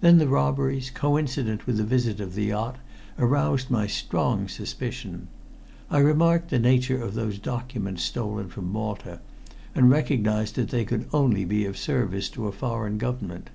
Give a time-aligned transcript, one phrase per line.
[0.00, 2.78] Then the robberies, coincident with the visit of the yacht,
[3.16, 5.28] aroused my strong suspicion.
[5.88, 9.20] I remarked the nature of those documents stolen from Malta,
[9.72, 13.48] and recognized that they could only be of service to a foreign government.